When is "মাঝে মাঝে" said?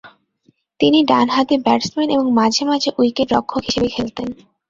2.39-2.89